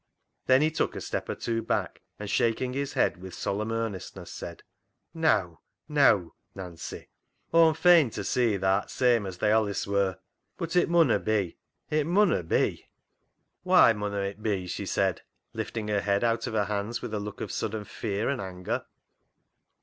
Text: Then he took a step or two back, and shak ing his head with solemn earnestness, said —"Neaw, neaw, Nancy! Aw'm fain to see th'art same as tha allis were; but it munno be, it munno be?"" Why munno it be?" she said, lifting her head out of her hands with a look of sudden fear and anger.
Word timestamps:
Then 0.47 0.63
he 0.63 0.71
took 0.71 0.95
a 0.95 0.99
step 0.99 1.29
or 1.29 1.35
two 1.35 1.61
back, 1.61 2.01
and 2.17 2.27
shak 2.27 2.59
ing 2.59 2.73
his 2.73 2.93
head 2.93 3.17
with 3.21 3.35
solemn 3.35 3.71
earnestness, 3.71 4.31
said 4.31 4.63
—"Neaw, 5.15 5.57
neaw, 5.87 6.31
Nancy! 6.55 7.07
Aw'm 7.53 7.75
fain 7.75 8.09
to 8.09 8.23
see 8.23 8.57
th'art 8.57 8.89
same 8.89 9.27
as 9.27 9.37
tha 9.37 9.51
allis 9.51 9.85
were; 9.85 10.17
but 10.57 10.75
it 10.75 10.89
munno 10.89 11.23
be, 11.23 11.59
it 11.91 12.07
munno 12.07 12.41
be?"" 12.41 12.87
Why 13.61 13.93
munno 13.93 14.27
it 14.27 14.41
be?" 14.41 14.65
she 14.65 14.87
said, 14.87 15.21
lifting 15.53 15.87
her 15.89 16.01
head 16.01 16.23
out 16.23 16.47
of 16.47 16.55
her 16.55 16.65
hands 16.65 17.03
with 17.03 17.13
a 17.13 17.19
look 17.19 17.39
of 17.39 17.51
sudden 17.51 17.83
fear 17.83 18.27
and 18.27 18.41
anger. 18.41 18.85